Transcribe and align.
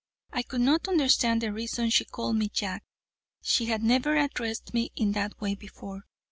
I 0.33 0.41
could 0.41 0.61
not 0.61 0.87
understand 0.87 1.41
the 1.41 1.53
reason 1.53 1.91
she 1.91 2.05
called 2.05 2.35
me 2.35 2.49
Jack. 2.49 2.83
She 3.43 3.67
had 3.67 3.83
never 3.83 4.15
addressed 4.15 4.73
me 4.73 4.89
in 4.95 5.11
that 5.11 5.39
way 5.39 5.53
before. 5.53 6.05